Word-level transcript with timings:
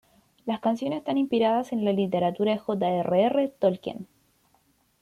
Las 0.47 0.59
canciones 0.61 0.97
están 0.97 1.19
inspiradas 1.19 1.71
en 1.73 1.85
la 1.85 1.93
literatura 1.93 2.53
de 2.53 2.57
J. 2.57 2.87
R. 2.89 3.21
R. 3.23 3.47
Tolkien. 3.49 4.07